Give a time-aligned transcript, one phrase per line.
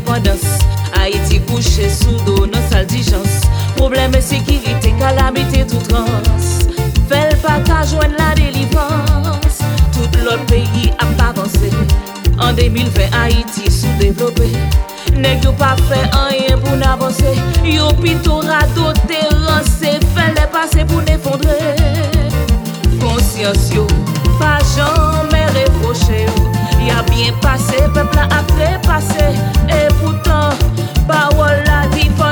[0.00, 0.58] indépendance.
[0.98, 2.86] Haïti couché sous dos, nos sales
[3.76, 6.04] Problème de sécurité, calamité, tout trans.
[7.08, 9.60] Fait le partage, la délivrance.
[9.92, 11.70] Tout l'autre pays a avancé.
[12.38, 14.50] En 2020, Haïti sous-développé.
[15.16, 17.36] Nèg yo pas fait rien pour n'avancer.
[17.64, 21.76] Yo pito rado terrassé, fait les passer pour n'effondrer.
[23.00, 23.86] Conscience yo,
[24.38, 26.39] pas jamais reproché yo.
[26.80, 29.36] Vi a bien pase, pepla a prepase
[29.68, 30.56] E poutan,
[31.06, 32.29] pa wala di pa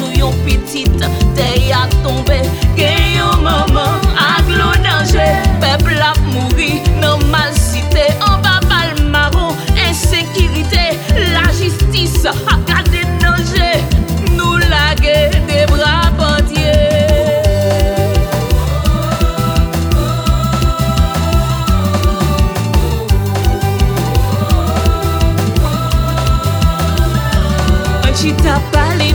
[0.00, 0.98] jour yon petite
[1.34, 2.40] terre a tombé.
[2.76, 5.32] Gen yon maman à l'eau danger.
[5.60, 8.06] Peuple a mouri dans mal cité.
[8.20, 9.54] En bas mal marron,
[9.88, 10.98] insécurité.
[11.34, 13.82] La justice a gardé danger.
[14.36, 16.70] Nous laguer des bras bandiers.
[28.04, 29.14] Un chita décoller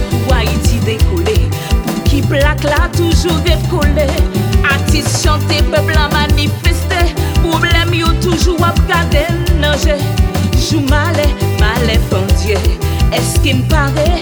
[2.25, 4.07] Pour qui plaque là toujours décoller
[4.63, 7.13] Artistes chanter, peuple a manifester.
[7.43, 9.27] Problème yo toujours à garder
[9.59, 9.97] nager
[10.69, 10.81] Jou
[12.41, 12.57] Dieu
[13.13, 14.14] Est-ce qu'il me paraît